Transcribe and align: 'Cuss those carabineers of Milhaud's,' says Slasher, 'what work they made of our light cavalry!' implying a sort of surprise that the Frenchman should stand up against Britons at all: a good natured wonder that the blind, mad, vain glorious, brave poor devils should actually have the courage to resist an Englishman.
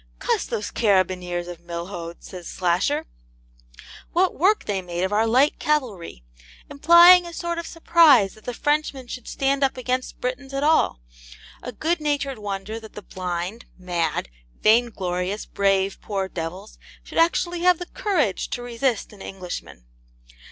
'Cuss 0.17 0.45
those 0.45 0.71
carabineers 0.71 1.47
of 1.47 1.59
Milhaud's,' 1.59 2.25
says 2.29 2.47
Slasher, 2.47 3.05
'what 4.13 4.33
work 4.33 4.65
they 4.65 4.81
made 4.81 5.03
of 5.03 5.13
our 5.13 5.27
light 5.27 5.59
cavalry!' 5.59 6.23
implying 6.71 7.27
a 7.27 7.31
sort 7.33 7.59
of 7.59 7.67
surprise 7.67 8.33
that 8.33 8.45
the 8.45 8.53
Frenchman 8.55 9.05
should 9.05 9.27
stand 9.27 9.63
up 9.63 9.77
against 9.77 10.19
Britons 10.19 10.55
at 10.55 10.63
all: 10.63 11.01
a 11.61 11.71
good 11.71 11.99
natured 12.01 12.39
wonder 12.39 12.79
that 12.79 12.93
the 12.93 13.03
blind, 13.03 13.65
mad, 13.77 14.27
vain 14.63 14.89
glorious, 14.89 15.45
brave 15.45 16.01
poor 16.01 16.27
devils 16.27 16.79
should 17.03 17.19
actually 17.19 17.59
have 17.59 17.77
the 17.77 17.85
courage 17.85 18.49
to 18.49 18.63
resist 18.63 19.13
an 19.13 19.21
Englishman. 19.21 19.85